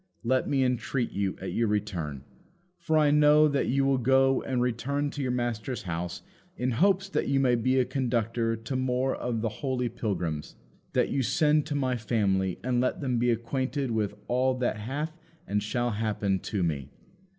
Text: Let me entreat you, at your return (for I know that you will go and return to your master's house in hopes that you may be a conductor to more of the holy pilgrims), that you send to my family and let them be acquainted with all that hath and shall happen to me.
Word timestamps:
Let 0.23 0.49
me 0.49 0.63
entreat 0.63 1.11
you, 1.11 1.37
at 1.39 1.51
your 1.53 1.67
return 1.67 2.23
(for 2.79 2.97
I 2.97 3.11
know 3.11 3.47
that 3.47 3.67
you 3.67 3.85
will 3.85 3.99
go 3.99 4.41
and 4.41 4.59
return 4.59 5.11
to 5.11 5.21
your 5.21 5.29
master's 5.29 5.83
house 5.83 6.23
in 6.57 6.71
hopes 6.71 7.07
that 7.09 7.27
you 7.27 7.39
may 7.39 7.53
be 7.53 7.77
a 7.77 7.85
conductor 7.85 8.55
to 8.55 8.75
more 8.75 9.15
of 9.15 9.41
the 9.41 9.49
holy 9.61 9.89
pilgrims), 9.89 10.55
that 10.93 11.09
you 11.09 11.21
send 11.21 11.67
to 11.67 11.75
my 11.75 11.97
family 11.97 12.57
and 12.63 12.81
let 12.81 12.99
them 12.99 13.19
be 13.19 13.29
acquainted 13.29 13.91
with 13.91 14.15
all 14.27 14.55
that 14.57 14.77
hath 14.77 15.15
and 15.45 15.61
shall 15.61 15.91
happen 15.91 16.39
to 16.39 16.63
me. 16.63 16.89